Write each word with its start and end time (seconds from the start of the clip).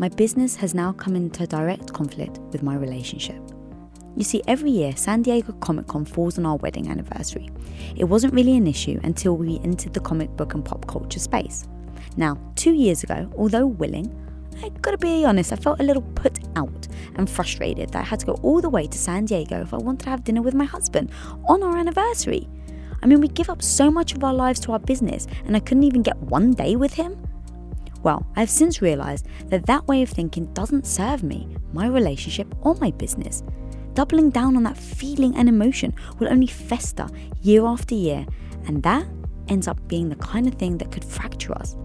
my 0.00 0.08
business 0.08 0.56
has 0.56 0.72
now 0.72 0.92
come 0.92 1.14
into 1.14 1.46
direct 1.46 1.92
conflict 1.92 2.38
with 2.52 2.62
my 2.62 2.74
relationship. 2.74 3.36
You 4.16 4.24
see, 4.24 4.42
every 4.48 4.70
year, 4.70 4.96
San 4.96 5.20
Diego 5.20 5.52
Comic 5.60 5.88
Con 5.88 6.06
falls 6.06 6.38
on 6.38 6.46
our 6.46 6.56
wedding 6.56 6.88
anniversary. 6.88 7.50
It 7.96 8.04
wasn't 8.04 8.32
really 8.32 8.56
an 8.56 8.66
issue 8.66 8.98
until 9.02 9.36
we 9.36 9.60
entered 9.62 9.92
the 9.92 10.00
comic 10.00 10.34
book 10.38 10.54
and 10.54 10.64
pop 10.64 10.86
culture 10.86 11.18
space. 11.18 11.68
Now, 12.16 12.38
two 12.54 12.72
years 12.72 13.02
ago, 13.02 13.30
although 13.36 13.66
willing, 13.66 14.10
I 14.62 14.70
gotta 14.80 14.96
be 14.96 15.26
honest, 15.26 15.52
I 15.52 15.56
felt 15.56 15.80
a 15.80 15.84
little 15.84 16.00
put 16.14 16.38
out 16.56 16.88
and 17.16 17.28
frustrated 17.28 17.90
that 17.90 18.00
I 18.00 18.06
had 18.06 18.20
to 18.20 18.26
go 18.26 18.38
all 18.42 18.62
the 18.62 18.70
way 18.70 18.86
to 18.86 18.96
San 18.96 19.26
Diego 19.26 19.60
if 19.60 19.74
I 19.74 19.76
wanted 19.76 20.04
to 20.04 20.10
have 20.10 20.24
dinner 20.24 20.40
with 20.40 20.54
my 20.54 20.64
husband 20.64 21.10
on 21.46 21.62
our 21.62 21.76
anniversary. 21.76 22.48
I 23.02 23.06
mean, 23.06 23.20
we 23.20 23.28
give 23.28 23.50
up 23.50 23.60
so 23.60 23.90
much 23.90 24.14
of 24.14 24.24
our 24.24 24.32
lives 24.32 24.60
to 24.60 24.72
our 24.72 24.78
business, 24.78 25.26
and 25.44 25.54
I 25.54 25.60
couldn't 25.60 25.84
even 25.84 26.02
get 26.02 26.16
one 26.16 26.52
day 26.52 26.74
with 26.74 26.94
him? 26.94 27.18
Well, 28.02 28.26
I've 28.36 28.50
since 28.50 28.80
realised 28.80 29.26
that 29.48 29.66
that 29.66 29.86
way 29.86 30.02
of 30.02 30.08
thinking 30.08 30.52
doesn't 30.54 30.86
serve 30.86 31.22
me, 31.22 31.48
my 31.72 31.86
relationship, 31.86 32.54
or 32.62 32.74
my 32.76 32.90
business. 32.92 33.42
Doubling 33.94 34.30
down 34.30 34.56
on 34.56 34.62
that 34.62 34.76
feeling 34.76 35.36
and 35.36 35.48
emotion 35.48 35.94
will 36.18 36.28
only 36.28 36.46
fester 36.46 37.08
year 37.42 37.66
after 37.66 37.94
year, 37.94 38.24
and 38.66 38.82
that 38.82 39.06
ends 39.48 39.68
up 39.68 39.86
being 39.88 40.08
the 40.08 40.16
kind 40.16 40.46
of 40.46 40.54
thing 40.54 40.78
that 40.78 40.92
could 40.92 41.04
fracture 41.04 41.52
us. 41.52 41.76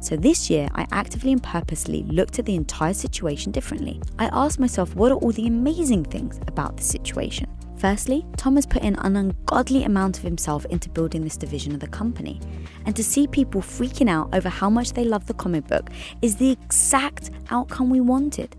So 0.00 0.16
this 0.16 0.48
year, 0.48 0.68
I 0.74 0.86
actively 0.92 1.32
and 1.32 1.42
purposely 1.42 2.04
looked 2.04 2.38
at 2.38 2.46
the 2.46 2.54
entire 2.54 2.94
situation 2.94 3.50
differently. 3.50 4.00
I 4.18 4.26
asked 4.26 4.60
myself, 4.60 4.94
what 4.94 5.10
are 5.10 5.16
all 5.16 5.32
the 5.32 5.48
amazing 5.48 6.04
things 6.04 6.38
about 6.46 6.76
the 6.76 6.84
situation? 6.84 7.48
Firstly, 7.78 8.26
Tom 8.36 8.56
has 8.56 8.66
put 8.66 8.82
in 8.82 8.96
an 8.96 9.14
ungodly 9.14 9.84
amount 9.84 10.18
of 10.18 10.24
himself 10.24 10.64
into 10.66 10.88
building 10.88 11.22
this 11.22 11.36
division 11.36 11.74
of 11.74 11.80
the 11.80 11.86
company. 11.86 12.40
And 12.86 12.96
to 12.96 13.04
see 13.04 13.28
people 13.28 13.60
freaking 13.60 14.10
out 14.10 14.34
over 14.34 14.48
how 14.48 14.68
much 14.68 14.94
they 14.94 15.04
love 15.04 15.26
the 15.26 15.34
comic 15.34 15.68
book 15.68 15.88
is 16.20 16.34
the 16.36 16.50
exact 16.50 17.30
outcome 17.50 17.88
we 17.88 18.00
wanted. 18.00 18.56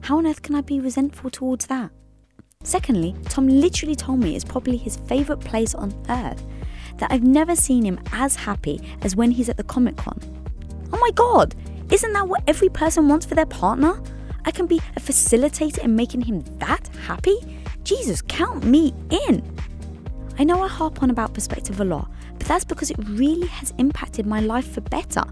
How 0.00 0.16
on 0.16 0.26
earth 0.26 0.40
can 0.40 0.54
I 0.54 0.62
be 0.62 0.80
resentful 0.80 1.28
towards 1.28 1.66
that? 1.66 1.90
Secondly, 2.64 3.14
Tom 3.24 3.46
literally 3.46 3.94
told 3.94 4.20
me 4.20 4.34
it's 4.34 4.44
probably 4.44 4.78
his 4.78 4.96
favourite 4.96 5.44
place 5.44 5.74
on 5.74 5.92
earth, 6.08 6.42
that 6.98 7.12
I've 7.12 7.24
never 7.24 7.54
seen 7.54 7.84
him 7.84 8.00
as 8.12 8.36
happy 8.36 8.80
as 9.02 9.14
when 9.14 9.32
he's 9.32 9.48
at 9.48 9.58
the 9.58 9.64
Comic 9.64 9.96
Con. 9.96 10.18
Oh 10.92 10.98
my 10.98 11.10
god, 11.10 11.54
isn't 11.90 12.12
that 12.12 12.28
what 12.28 12.42
every 12.46 12.68
person 12.68 13.08
wants 13.08 13.26
for 13.26 13.34
their 13.34 13.46
partner? 13.46 14.00
I 14.44 14.50
can 14.50 14.66
be 14.66 14.80
a 14.96 15.00
facilitator 15.00 15.78
in 15.78 15.94
making 15.94 16.22
him 16.22 16.42
that 16.58 16.88
happy? 17.06 17.36
Jesus, 17.84 18.22
count 18.22 18.64
me 18.64 18.94
in. 19.10 19.42
I 20.38 20.44
know 20.44 20.62
I 20.62 20.68
harp 20.68 21.02
on 21.02 21.10
about 21.10 21.34
perspective 21.34 21.80
a 21.80 21.84
lot, 21.84 22.10
but 22.38 22.46
that's 22.46 22.64
because 22.64 22.90
it 22.90 22.96
really 23.00 23.46
has 23.48 23.74
impacted 23.78 24.26
my 24.26 24.40
life 24.40 24.72
for 24.72 24.80
better. 24.80 25.24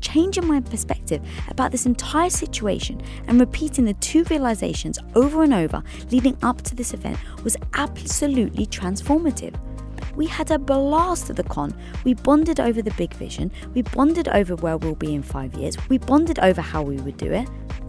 Changing 0.00 0.46
my 0.46 0.60
perspective 0.60 1.22
about 1.48 1.72
this 1.72 1.86
entire 1.86 2.28
situation 2.30 3.00
and 3.26 3.40
repeating 3.40 3.84
the 3.84 3.94
two 3.94 4.24
realizations 4.24 4.98
over 5.14 5.44
and 5.44 5.54
over 5.54 5.82
leading 6.10 6.36
up 6.42 6.60
to 6.62 6.74
this 6.74 6.92
event 6.92 7.18
was 7.42 7.56
absolutely 7.72 8.66
transformative. 8.66 9.58
We 10.14 10.26
had 10.26 10.50
a 10.50 10.58
blast 10.58 11.30
at 11.30 11.36
the 11.36 11.42
con. 11.44 11.74
We 12.04 12.14
bonded 12.14 12.60
over 12.60 12.82
the 12.82 12.92
big 12.92 13.14
vision. 13.14 13.50
We 13.72 13.82
bonded 13.82 14.28
over 14.28 14.56
where 14.56 14.76
we'll 14.76 14.94
be 14.94 15.14
in 15.14 15.22
five 15.22 15.54
years. 15.54 15.76
We 15.88 15.98
bonded 15.98 16.38
over 16.40 16.60
how 16.60 16.82
we 16.82 16.96
would 16.96 17.16
do 17.16 17.32
it. 17.32 17.48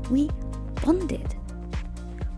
We 0.09 0.30
bonded. 0.84 1.36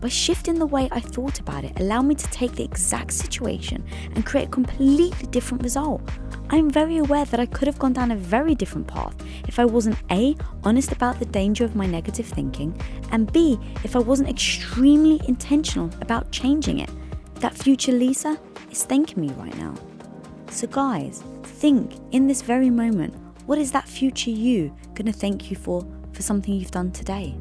By 0.00 0.08
shifting 0.08 0.58
the 0.58 0.66
way 0.66 0.88
I 0.92 1.00
thought 1.00 1.40
about 1.40 1.64
it, 1.64 1.78
allowed 1.80 2.02
me 2.02 2.14
to 2.14 2.30
take 2.30 2.52
the 2.52 2.64
exact 2.64 3.12
situation 3.12 3.84
and 4.14 4.24
create 4.24 4.48
a 4.48 4.50
completely 4.50 5.10
different 5.28 5.62
result. 5.62 6.00
I'm 6.50 6.70
very 6.70 6.98
aware 6.98 7.24
that 7.24 7.40
I 7.40 7.46
could 7.46 7.66
have 7.66 7.78
gone 7.78 7.92
down 7.92 8.12
a 8.12 8.16
very 8.16 8.54
different 8.54 8.86
path 8.86 9.16
if 9.48 9.58
I 9.58 9.64
wasn't 9.64 9.98
A, 10.10 10.36
honest 10.62 10.92
about 10.92 11.18
the 11.18 11.26
danger 11.26 11.64
of 11.64 11.74
my 11.74 11.86
negative 11.86 12.26
thinking, 12.26 12.80
and 13.10 13.32
B, 13.32 13.58
if 13.82 13.96
I 13.96 13.98
wasn't 13.98 14.28
extremely 14.28 15.20
intentional 15.26 15.90
about 16.00 16.30
changing 16.30 16.78
it. 16.78 16.90
That 17.36 17.54
future 17.56 17.92
Lisa 17.92 18.38
is 18.70 18.84
thanking 18.84 19.20
me 19.20 19.30
right 19.34 19.56
now. 19.56 19.74
So, 20.50 20.66
guys, 20.66 21.22
think 21.42 21.92
in 22.12 22.26
this 22.26 22.40
very 22.42 22.70
moment 22.70 23.14
what 23.46 23.58
is 23.58 23.72
that 23.72 23.88
future 23.88 24.30
you 24.30 24.68
going 24.94 25.06
to 25.06 25.12
thank 25.12 25.50
you 25.50 25.56
for 25.56 25.86
for 26.12 26.22
something 26.22 26.52
you've 26.52 26.70
done 26.70 26.92
today? 26.92 27.34